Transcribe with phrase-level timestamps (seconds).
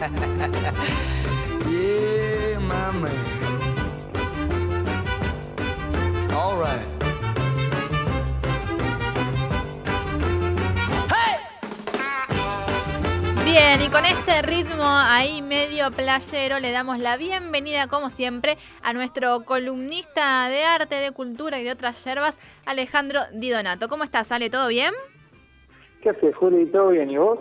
[1.68, 3.12] yeah, my man.
[6.32, 6.86] All right.
[13.44, 18.94] Bien, y con este ritmo ahí medio playero le damos la bienvenida, como siempre, a
[18.94, 23.88] nuestro columnista de arte, de cultura y de otras yerbas, Alejandro Di Donato.
[23.88, 24.94] ¿Cómo estás, ¿Sale ¿Todo bien?
[26.02, 26.64] ¿Qué haces, Juli?
[26.72, 27.10] ¿Todo bien?
[27.10, 27.38] ¿Y vos?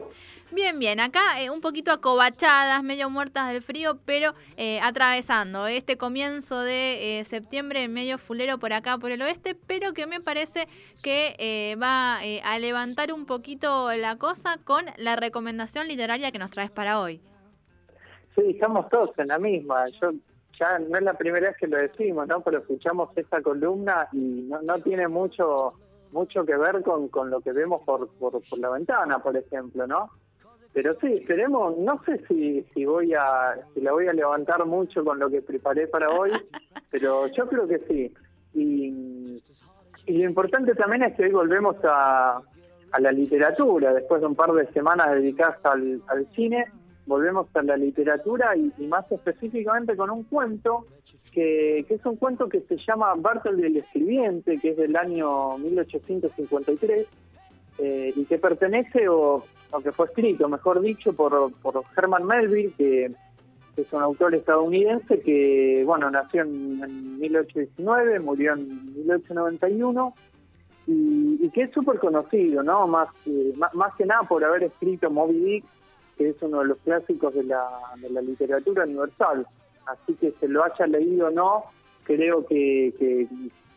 [0.52, 5.95] Bien, bien, acá eh, un poquito acobachadas, medio muertas del frío, pero eh, atravesando este
[5.95, 10.67] comienzo de eh, septiembre medio fulero por acá, por el oeste, pero que me parece
[11.03, 16.72] que va a levantar un poquito la cosa con la recomendación literaria que nos traes
[16.72, 17.22] para hoy.
[18.36, 19.86] Sí, estamos todos en la misma.
[20.02, 20.11] Yo
[20.59, 22.41] ya no es la primera vez que lo decimos, ¿no?
[22.41, 25.73] Pero escuchamos esta columna y no, no tiene mucho
[26.11, 29.86] mucho que ver con, con lo que vemos por, por, por la ventana, por ejemplo,
[29.86, 30.09] ¿no?
[30.73, 35.04] Pero sí, esperemos, no sé si, si voy a, si la voy a levantar mucho
[35.04, 36.31] con lo que preparé para hoy,
[36.92, 38.14] pero yo creo que sí.
[38.53, 39.38] Y,
[40.06, 42.42] y lo importante también es que hoy volvemos a,
[42.92, 46.66] a la literatura, después de un par de semanas dedicadas al, al cine,
[47.06, 50.86] volvemos a la literatura y, más específicamente con un cuento
[51.31, 55.58] que, que, es un cuento que se llama Bartoldi el Escribiente, que es del año
[55.58, 57.08] 1853
[57.80, 59.44] eh, y que pertenece o,
[59.84, 63.12] que fue escrito, mejor dicho, por, por Herman Melville, que,
[63.78, 70.14] es un autor estadounidense que, bueno, nació en, 1819, murió en 1891
[70.88, 72.88] y, que es súper conocido, ¿no?
[72.88, 73.08] Más,
[73.98, 75.66] que nada por haber escrito Moby Dick,
[76.17, 77.61] que es uno de los clásicos de la,
[78.22, 79.48] literatura universal.
[79.86, 81.64] Así que se lo haya leído o no,
[82.04, 82.94] creo que,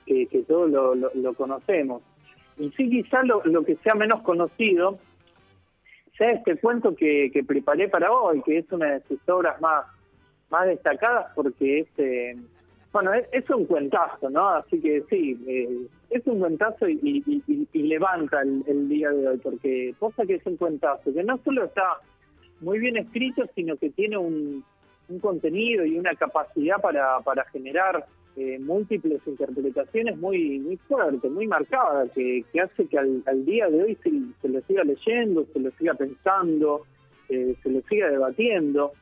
[0.05, 2.03] que, que, todos lo, lo conocemos.
[2.59, 4.99] Y sí, quizá lo, que sea menos conocido
[6.31, 9.87] este cuento que, preparé para hoy, que es una de sus obras más,
[10.51, 12.37] más destacadas porque es, eh,
[12.93, 14.49] bueno, es, un cuentazo, ¿no?
[14.51, 17.23] Así que sí, eh, es un cuentazo y,
[17.73, 21.99] levanta el, día de hoy, porque cosa que es un cuentazo, que no solo está
[22.61, 24.65] muy bien escrito, sino que tiene un,
[25.09, 31.47] un contenido y una capacidad para, para generar eh, múltiples interpretaciones muy muy fuertes, muy
[31.47, 35.95] marcadas, que, hace que al, día de hoy se, lo siga leyendo, se lo siga
[35.95, 36.87] pensando,
[37.29, 38.93] eh, se lo siga debatiendo.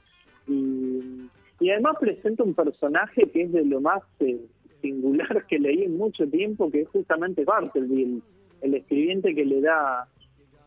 [0.49, 1.29] Y,
[1.71, 4.41] además presenta un personaje que es de lo más eh,
[4.81, 8.23] singular que leí en mucho tiempo, que es justamente Bartleby,
[8.63, 10.09] el, escribiente que le da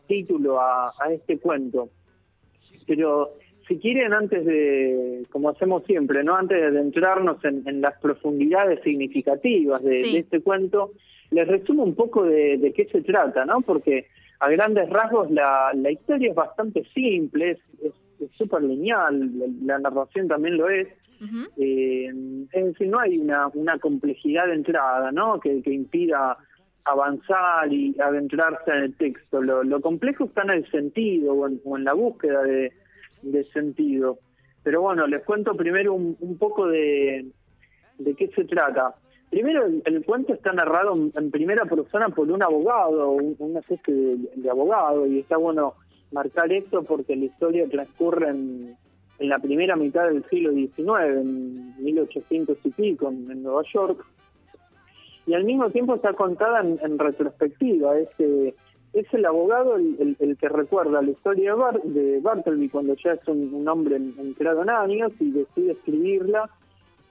[0.06, 1.90] título a este cuento.
[2.86, 3.34] Pero
[3.66, 9.82] si quieren, antes de, como hacemos siempre, no antes de adentrarnos en, las profundidades significativas
[9.82, 10.92] de, este cuento,
[11.30, 13.60] les resumo un poco de, qué se trata, ¿no?
[13.62, 14.06] Porque
[14.40, 19.30] a grandes rasgos la, la historia es bastante simple, es súper lineal,
[19.64, 20.88] la, narración también lo es.
[21.56, 22.12] eh,
[22.52, 25.40] es decir, no hay una, una complejidad de entrada, ¿no?
[25.40, 26.36] Que, que impida
[26.84, 29.40] avanzar y adentrarse en el texto.
[29.40, 32.72] Lo, lo complejo está en el sentido o en la búsqueda de,
[33.24, 34.18] de sentido.
[34.62, 37.26] Pero bueno, les cuento primero un, poco de,
[37.98, 38.94] de qué se trata.
[39.30, 45.06] Primero, el, cuento está narrado en, primera persona por un abogado, un, una de, abogado,
[45.06, 45.74] y está bueno
[46.12, 48.76] marcar esto porque la historia transcurre en,
[49.18, 54.04] en la primera mitad del siglo XIX, en 1800 y pico, en, Nueva York,
[55.26, 57.98] y al mismo tiempo está contada en, retrospectiva.
[57.98, 58.08] Es
[58.94, 63.96] es el abogado el, que recuerda la historia de, Bartleby cuando ya es un, hombre
[63.96, 66.48] entrado en años y decide escribirla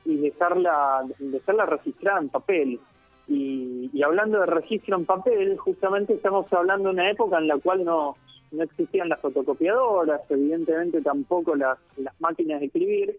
[0.05, 2.79] y dejarla, dejarla registrada en papel.
[3.27, 7.83] Y, hablando de registro en papel, justamente estamos hablando de una época en la cual
[7.83, 8.15] no,
[8.51, 13.17] no existían las fotocopiadoras, evidentemente tampoco las, las máquinas de escribir.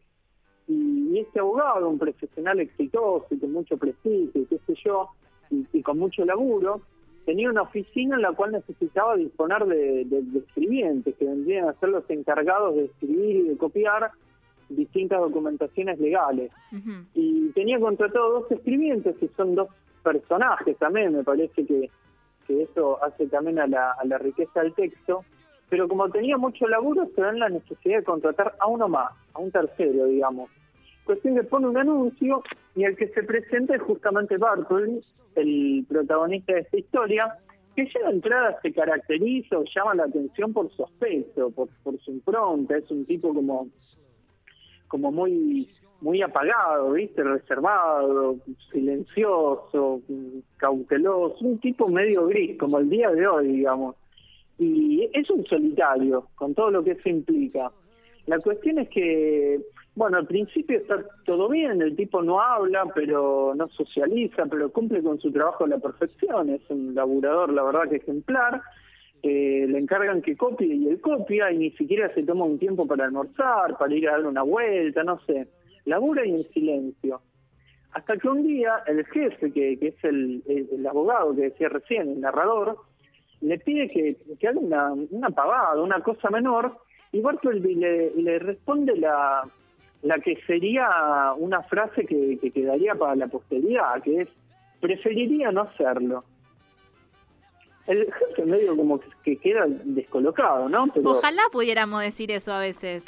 [0.69, 5.11] Y, este abogado, un profesional exitoso y con mucho prestigio y qué sé yo,
[5.51, 6.81] y con mucho laburo,
[7.25, 12.09] tenía una oficina en la cual necesitaba disponer de, escribientes que vendrían a ser los
[12.11, 14.11] encargados de escribir y de copiar
[14.69, 16.51] distintas documentaciones legales.
[17.15, 19.69] Y tenía contratado dos escribientes, que son dos
[20.03, 21.91] personajes también, me parece que,
[22.47, 25.25] que eso hace también a la, a la riqueza del texto.
[25.71, 29.39] Pero como tenía mucho laburo, se dan la necesidad de contratar a uno más, a
[29.39, 30.51] un tercero, digamos.
[31.05, 32.43] Cuestión que pone un anuncio
[32.75, 35.01] y el que se presenta es justamente Bartol,
[35.35, 37.39] el protagonista de esta historia,
[37.77, 41.69] que ya de entrada se caracteriza o llama la atención por su aspecto, por,
[42.01, 43.69] su impronta, es un tipo como,
[44.89, 45.69] como muy
[46.05, 47.23] muy apagado, ¿viste?
[47.23, 48.37] Reservado,
[48.71, 50.03] silencioso,
[50.59, 53.97] cauteloso, un tipo medio gris, como el día de hoy, digamos.
[54.59, 57.73] Y es un solitario, con todo lo que eso implica.
[58.27, 59.61] La cuestión es que,
[59.97, 65.03] bueno, al principio está todo bien, el tipo no habla, pero no socializa, pero cumple
[65.03, 68.61] con su trabajo a la perfección, es un laburador, la verdad que ejemplar.
[69.23, 72.87] Eh, le encargan que copie y él copia y ni siquiera se toma un tiempo
[72.87, 75.47] para almorzar, para ir a dar una vuelta, no sé.
[75.87, 77.23] Labura y en silencio.
[77.93, 82.11] Hasta que un día el jefe, que, que es el, el, abogado que decía recién,
[82.11, 82.77] el narrador,
[83.41, 86.77] le pide que, que haga una, una pavada, una cosa menor,
[87.13, 89.49] y Bartleby le, le responde la,
[90.05, 90.89] la que sería
[91.39, 94.29] una frase que, que quedaría para la posteridad, que es,
[94.81, 96.25] preferiría no hacerlo.
[97.87, 100.87] El jefe medio como que queda descolocado, ¿no?
[101.05, 103.05] Ojalá pudiéramos decir eso a veces.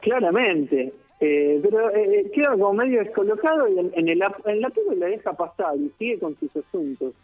[0.00, 0.92] Claramente.
[1.20, 5.32] Eh, pero eh, queda como medio descolocado y en, el, en la película le deja
[5.34, 7.14] pasar y sigue con sus asuntos.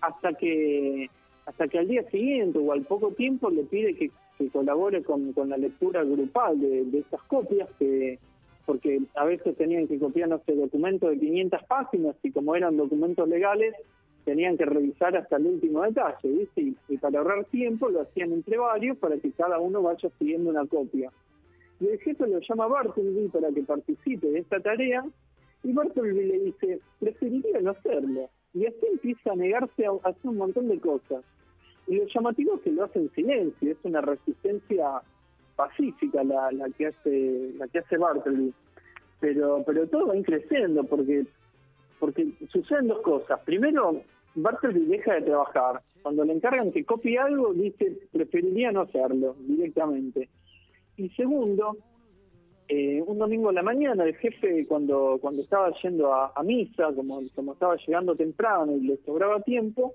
[0.00, 1.08] Hasta que
[1.46, 4.10] hasta que al día siguiente o al poco tiempo le pide que,
[4.46, 8.18] colabore con, con, la lectura grupal de, de estas copias, que
[8.68, 12.76] porque a veces tenían que copiar, no sé, documentos de 500 páginas y como eran
[12.76, 13.74] documentos legales,
[14.28, 16.46] tenían que revisar hasta el último detalle.
[16.54, 20.66] Y, para ahorrar tiempo lo hacían entre varios para que cada uno vaya siguiendo una
[20.66, 21.10] copia.
[21.80, 25.02] Y el jefe lo llama Bartleby para que participe de esta tarea
[25.64, 28.28] y Bartleby le dice, preferiría no hacerlo.
[28.52, 31.24] Y así empieza a negarse a hacer un montón de cosas.
[31.88, 35.02] Y lo llamativo es que lo hace en silencio, es una resistencia
[35.56, 38.52] pacífica la, que hace la que hace Bartleby.
[39.20, 41.26] Pero, pero todo va creciendo porque
[41.98, 43.40] porque suceden dos cosas.
[43.40, 44.02] Primero,
[44.34, 45.82] Bartleby deja de trabajar.
[46.02, 50.28] Cuando le encargan que copie algo, dice, preferiría no hacerlo directamente.
[50.96, 51.76] Y segundo,
[52.68, 57.22] eh, un domingo a la mañana, el jefe, cuando cuando estaba yendo a, misa, como,
[57.34, 59.94] como estaba llegando temprano y le sobraba tiempo,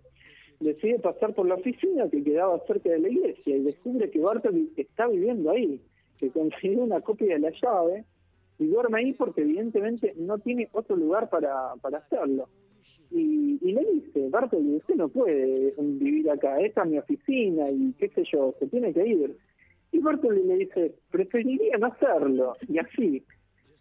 [0.60, 4.72] decide pasar por la oficina que quedaba cerca de la iglesia y descubre que Bartleby
[4.78, 5.82] está viviendo ahí,
[6.18, 8.06] que consiguió una copia de la llave
[8.60, 12.48] y duerme ahí porque evidentemente no tiene otro lugar para, para hacerlo.
[13.12, 17.94] Y, y le dice, Bartoli, usted no puede vivir acá, esta es mi oficina y
[18.00, 19.38] qué sé yo, se tiene que ir.
[19.92, 23.24] Y Bartoli le dice, preferiría no hacerlo, y así.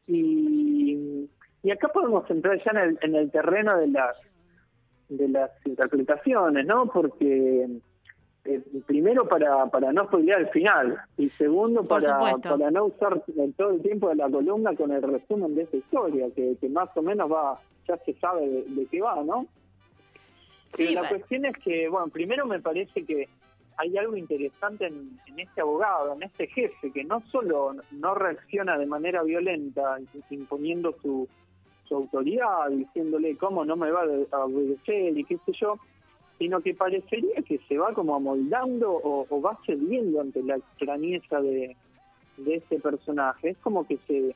[0.06, 1.28] Y,
[1.62, 4.16] y acá podemos entrar ya en el, en el terreno de las,
[5.16, 6.86] de las interpretaciones, ¿no?
[6.86, 7.68] Porque
[8.44, 13.22] eh, primero para, para no spoilear el final y segundo para, para no usar
[13.56, 16.88] todo el tiempo de la columna con el resumen de esa historia, que, que más
[16.96, 19.46] o menos va ya se sabe de, qué va, ¿no?
[20.74, 23.28] Sí, la cuestión es que, bueno, primero me parece que
[23.76, 28.86] hay algo interesante en, este abogado, en este jefe, que no solo no reacciona de
[28.86, 29.98] manera violenta,
[30.30, 31.28] imponiendo su,
[31.84, 35.78] su autoridad, diciéndole cómo no me va a obedecer y qué sé yo,
[36.38, 41.76] sino que parecería que se va como amoldando o, va cediendo ante la extrañeza de,
[42.36, 43.50] de este personaje.
[43.50, 44.34] Es como que se,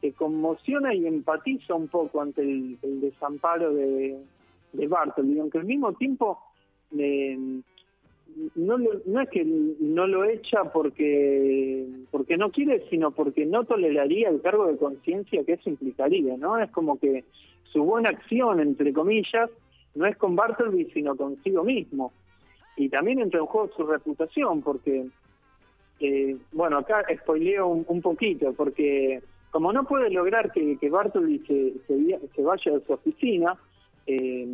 [0.00, 4.18] se conmociona y empatiza un poco ante el, desamparo de,
[4.72, 6.38] de Bartoli, aunque al mismo tiempo
[6.96, 7.60] eh,
[8.54, 14.28] no, no es que no lo echa porque porque no quiere, sino porque no toleraría
[14.28, 16.58] el cargo de conciencia que eso implicaría, ¿no?
[16.58, 17.24] Es como que
[17.72, 19.50] su buena acción, entre comillas,
[19.94, 22.12] no es con Bartleby, sino consigo mismo.
[22.76, 25.06] Y también entra en juego su reputación, porque,
[26.00, 29.20] eh, bueno, acá spoileo un, poquito, porque
[29.50, 33.56] como no puede lograr que, que Bartleby se, se, vaya de su oficina,
[34.06, 34.46] eh,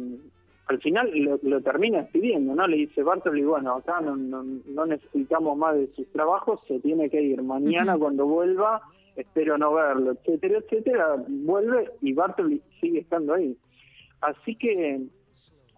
[0.66, 1.10] al final
[1.42, 2.66] lo, termina pidiendo, ¿no?
[2.66, 7.20] Le dice Bartleby, bueno, acá no, no, necesitamos más de sus trabajos, se tiene que
[7.20, 7.42] ir.
[7.42, 8.80] Mañana cuando vuelva,
[9.14, 11.16] espero no verlo, etcétera, etcétera.
[11.28, 13.56] Vuelve y Bartleby sigue estando ahí.
[14.22, 15.02] Así que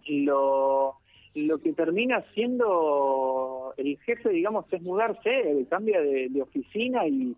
[0.07, 0.95] lo,
[1.35, 7.35] lo que termina siendo el jefe, digamos, es mudarse, cambia de, oficina y,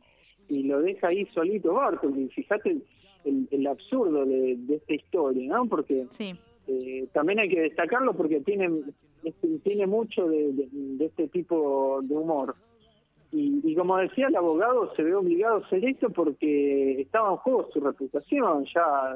[0.49, 2.29] y, lo deja ahí solito Bartoli.
[2.29, 2.77] Fíjate
[3.25, 5.65] el, el absurdo de, esta historia, ¿no?
[5.65, 6.05] Porque
[6.69, 8.69] eh, también hay que destacarlo porque tiene,
[9.63, 10.67] tiene mucho de,
[10.99, 12.55] este tipo de humor.
[13.31, 17.37] Y, y, como decía el abogado, se ve obligado a hacer esto porque estaba en
[17.37, 19.15] juego su reputación, ya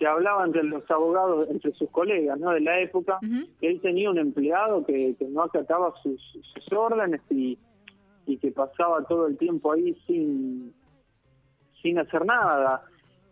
[0.00, 2.50] se hablaba entre los abogados, entre sus colegas ¿no?
[2.50, 3.18] de la época,
[3.60, 6.42] que él tenía un empleado que, no acataba sus,
[6.72, 7.58] órdenes y,
[8.26, 10.72] y, que pasaba todo el tiempo ahí sin,
[11.82, 12.82] sin hacer nada.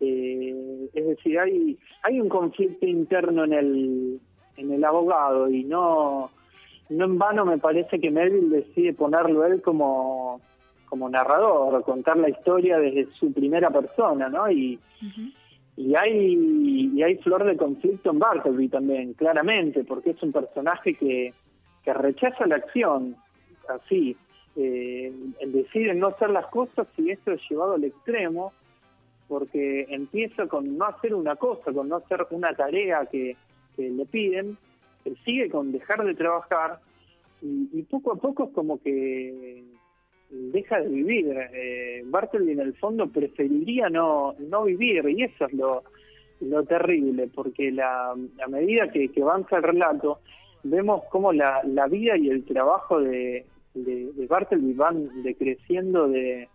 [0.01, 4.21] Eh, es decir, hay, hay un conflicto interno en el,
[4.57, 6.31] en el abogado y no,
[6.89, 10.41] no en vano me parece que Melville decide ponerlo él como,
[10.89, 14.51] como narrador, contar la historia desde su primera persona, ¿no?
[14.51, 14.79] Y,
[15.77, 20.95] y hay, y hay flor de conflicto en Bartleby también, claramente, porque es un personaje
[20.95, 21.33] que,
[21.85, 23.17] que rechaza la acción,
[23.69, 24.17] así.
[24.57, 25.13] eh,
[25.47, 28.53] deciden no hacer las cosas y esto es llevado al extremo
[29.29, 33.37] porque empieza con no hacer una cosa, con no hacer una tarea que,
[33.77, 34.59] le piden,
[35.25, 36.81] sigue con dejar de trabajar
[37.41, 39.63] y, poco a poco es como que
[40.31, 41.33] deja de vivir.
[41.53, 45.85] Eh, Bartleby en el fondo preferiría no, no vivir y eso es lo,
[46.41, 50.21] lo terrible, porque la, a medida que, avanza el relato,
[50.65, 56.49] vemos cómo la, la vida y el trabajo de, de, Bartleby van decreciendo de,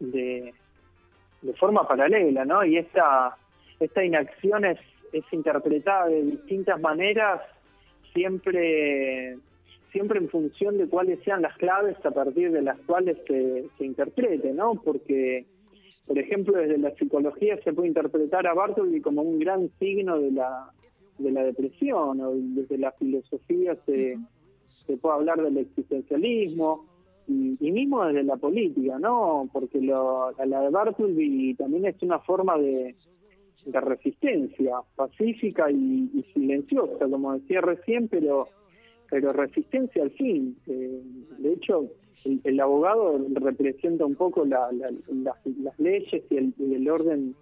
[0.00, 0.54] de,
[1.42, 2.64] de forma paralela, ¿no?
[2.64, 3.36] Y esta,
[3.80, 4.78] esta inacción es,
[5.12, 7.40] es interpretada de distintas maneras,
[8.12, 9.36] siempre,
[9.90, 13.84] siempre en función de cuáles sean las claves a partir de las cuales se, se
[13.84, 14.74] interprete, ¿no?
[14.74, 15.46] Porque,
[16.06, 20.30] por ejemplo, desde la psicología se puede interpretar a Bartleby como un gran signo de
[20.30, 20.70] la,
[21.18, 24.16] de la depresión, o desde la filosofía se,
[24.86, 26.86] se puede hablar del existencialismo,
[27.28, 29.48] y, mismo desde la política, ¿no?
[29.52, 32.94] Porque lo, la de Bartleby también es una forma de,
[33.64, 38.48] de resistencia pacífica y, silenciosa, como decía recién, pero
[39.10, 40.56] pero resistencia al fin.
[40.66, 41.02] Eh,
[41.38, 41.90] de hecho,
[42.24, 44.72] el, abogado representa un poco las
[45.76, 46.36] leyes y
[46.74, 47.34] el, orden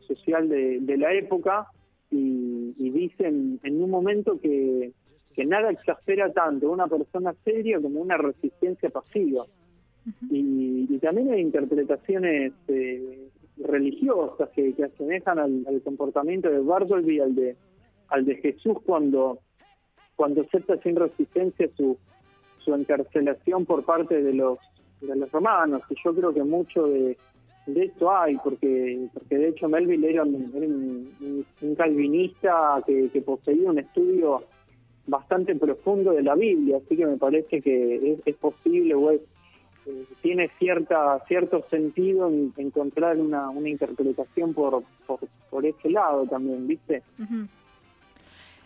[0.00, 1.68] social de, la época
[2.10, 4.92] y, y dicen en un momento que
[5.32, 9.44] que nada exaspera tanto una persona seria como una resistencia pasiva.
[10.30, 17.56] y, también hay interpretaciones eh, religiosas que, asemejan al, comportamiento de Bartleby al de
[18.08, 19.38] al de Jesús cuando
[20.16, 21.98] cuando acepta sin resistencia su
[22.58, 24.58] su encarcelación por parte de los
[25.00, 27.16] de los romanos y yo creo que mucho de,
[27.66, 31.44] de esto hay porque porque de hecho Melville era un,
[31.76, 34.44] calvinista que, que poseía un estudio
[35.06, 39.20] bastante profundo de la Biblia, así que me parece que es, posible o es,
[39.86, 44.84] eh, tiene cierta cierto sentido en, encontrar una, una interpretación por,
[45.50, 47.02] por, ese lado también, ¿viste?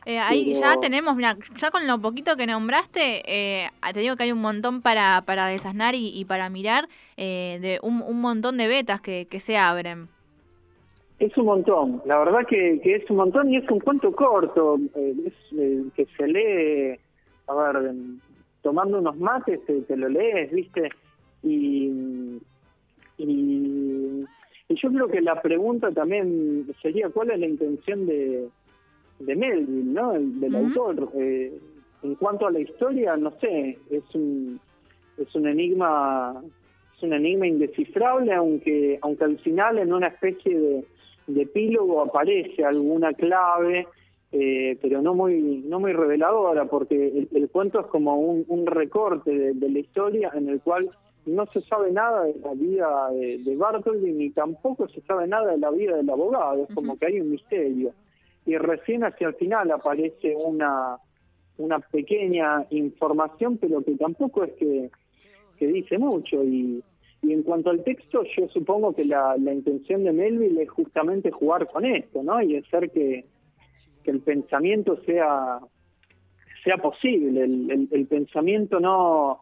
[0.05, 4.25] Eh, ahí ya tenemos, mira, ya con lo poquito que nombraste, eh, te digo que
[4.25, 9.01] hay un montón para, para desasnar y, para mirar, de un, un, montón de betas
[9.01, 10.09] que, que se abren.
[11.19, 15.15] Es un montón, la verdad que, es un montón y es un cuento corto, eh,
[15.27, 17.01] es eh, que se lee,
[17.49, 17.95] a ver,
[18.61, 20.91] tomando unos mates te, lo lees, ¿viste?
[21.43, 22.39] Y,
[23.17, 24.25] y,
[24.69, 28.49] yo creo que la pregunta también sería cuál es la intención de,
[29.21, 30.13] de Melville, ¿no?
[30.13, 31.09] del autor.
[31.15, 31.59] Eh,
[32.03, 34.61] en cuanto a la historia, no sé, es un,
[35.17, 36.43] es un enigma
[36.97, 40.85] es un enigma indescifrable, aunque aunque al final en una especie de
[41.27, 43.87] de epílogo aparece alguna clave,
[44.33, 49.71] eh, pero no muy no muy reveladora, porque el, cuento es como un, recorte de,
[49.71, 50.89] la historia en el cual
[51.25, 55.53] no se sabe nada de la vida de, de Bartoldi, ni tampoco se sabe nada
[55.53, 57.93] de la vida del abogado, es como que hay un misterio.
[58.45, 60.99] Y recién hacia el final aparece una,
[61.59, 64.91] una pequeña información, pero que tampoco es que,
[65.57, 66.45] que dice mucho.
[66.45, 66.83] Y,
[67.23, 71.67] y en cuanto al texto, yo supongo que la, intención de Melville es justamente jugar
[71.67, 72.41] con esto, ¿no?
[72.43, 73.25] Y hacer que,
[74.05, 75.59] que el pensamiento sea,
[76.63, 79.41] sea posible, el, el, pensamiento no,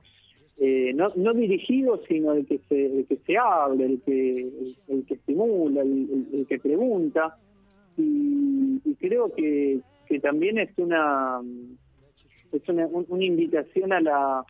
[0.59, 4.49] eh, no, no dirigido, sino el que se, que se hable, el que,
[4.89, 7.37] el, que estimula, el, que pregunta.
[7.99, 11.43] Y, creo que, que también es una,
[12.53, 14.45] es una, una invitación a la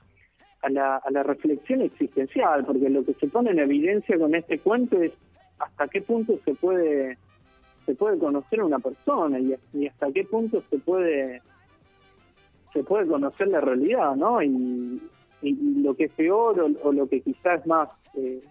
[0.64, 4.59] a la, a la reflexión existencial, porque lo que se pone en evidencia con este
[4.59, 5.12] cuento es
[5.59, 7.18] hasta qué punto se puede
[7.85, 11.42] se puede conocer a una persona y, hasta qué punto se puede
[12.73, 14.42] se puede conocer la realidad, ¿no?
[14.42, 15.02] Y,
[15.42, 18.42] lo que es peor o, lo que quizás es más eh,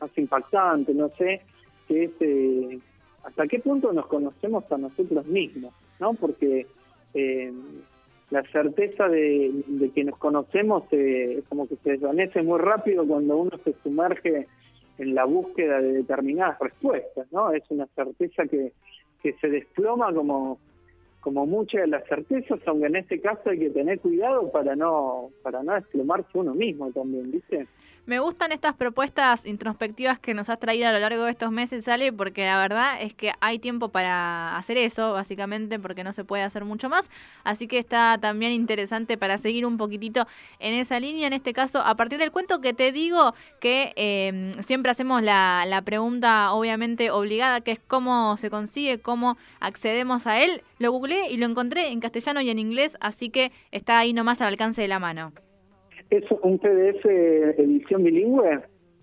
[0.00, 1.42] más impactante, no sé,
[1.86, 2.78] que es eh,
[3.22, 6.14] hasta qué punto nos conocemos a nosotros mismos, ¿no?
[6.14, 6.66] Porque
[7.12, 7.52] eh,
[8.30, 13.50] la certeza de, que nos conocemos eh, como que se desvanece muy rápido cuando uno
[13.64, 14.46] se sumerge
[14.98, 17.52] en la búsqueda de determinadas respuestas, ¿no?
[17.52, 18.72] Es una certeza que,
[19.22, 20.58] que se desploma como,
[21.20, 25.30] como muchas de las certezas, aunque en este caso hay que tener cuidado para no,
[25.42, 27.66] para no desplomarse uno mismo también, ¿viste?
[28.10, 31.86] Me gustan estas propuestas introspectivas que nos has traído a lo largo de estos meses,
[31.86, 36.24] Ale, porque la verdad es que hay tiempo para hacer eso, básicamente, porque no se
[36.24, 37.08] puede hacer mucho más.
[37.44, 40.26] Así que está también interesante para seguir un poquitito
[40.58, 41.28] en esa línea.
[41.28, 45.62] En este caso, a partir del cuento que te digo, que em, siempre hacemos la,
[45.68, 50.64] la pregunta, obviamente, obligada, que es cómo se consigue, cómo accedemos a él.
[50.80, 54.40] Lo googleé y lo encontré en castellano y en inglés, así que está ahí nomás
[54.40, 55.32] al alcance de la mano.
[56.10, 58.60] ¿Es un PDF edición bilingüe?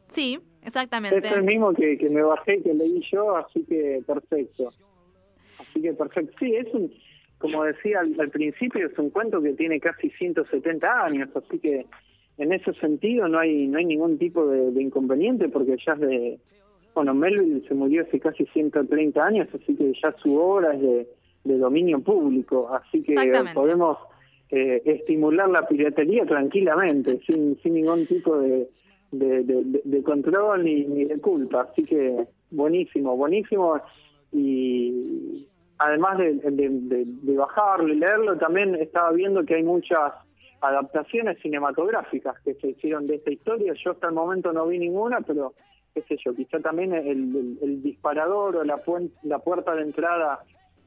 [0.09, 1.17] Sí, exactamente.
[1.19, 4.73] Es el mismo que, que me bajé, que leí yo, así que perfecto.
[5.59, 6.33] Así que perfecto.
[6.39, 6.93] Sí, es un,
[7.37, 11.85] como decía al, al principio, es un cuento que tiene casi 170 años, así que
[12.37, 15.99] en ese sentido no hay no hay ningún tipo de, de inconveniente porque ya es
[15.99, 16.39] de
[16.93, 21.07] bueno Melville se murió hace casi 130 años así que ya su obra es de,
[21.45, 23.15] de dominio público así que
[23.53, 23.97] podemos
[24.49, 28.67] eh, estimular la piratería tranquilamente sin sin ningún tipo de
[29.11, 33.81] de, control ni, de culpa así que buenísimo buenísimo
[34.31, 35.47] y
[35.79, 40.11] además de, de, bajarlo y leerlo, también estaba viendo que hay muchas
[40.61, 43.73] adaptaciones cinematográficas que se hicieron de esta historia.
[43.83, 45.53] Yo hasta el momento no vi ninguna, pero
[45.93, 49.83] qué sé yo, quizá también el, el- el disparador o la, puen- la puerta de
[49.83, 50.39] entrada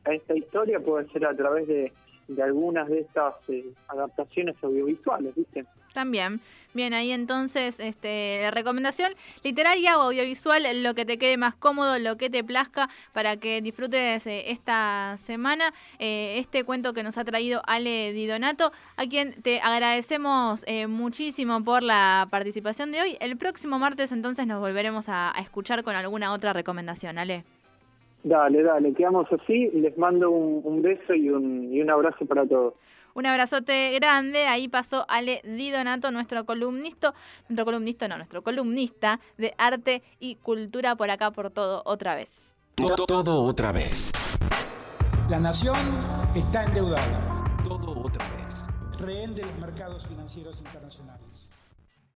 [0.05, 1.93] a esta historia puede ser a través de,
[2.35, 5.67] de algunas de estas eh, adaptaciones audiovisuales, ¿viste?
[5.93, 6.41] También.
[6.73, 12.17] Bien, ahí entonces, este, recomendación literaria o audiovisual, lo que te quede más cómodo, lo
[12.17, 17.25] que te plazca para que disfrutes eh, esta semana eh, este cuento que nos ha
[17.25, 23.17] traído Ale Di Donato, a quien te agradecemos eh, muchísimo por la participación de hoy.
[23.19, 27.45] El próximo martes entonces nos volveremos a escuchar con alguna otra recomendación, Ale.
[28.23, 29.69] Dale, dale, quedamos así.
[29.73, 32.75] Les mando un, un beso y un, y un abrazo para todos.
[33.15, 34.47] Un abrazote grande.
[34.47, 37.13] Ahí pasó Ale Di Donato, nuestro columnista,
[37.49, 42.43] nuestro columnista, no, nuestro columnista de arte y cultura por acá por todo otra vez.
[42.77, 44.13] To- Todo otra vez.
[45.29, 45.77] La nación
[46.35, 48.65] está endeudada, Todo otra vez.
[49.01, 51.27] rehén de los mercados financieros internacionales.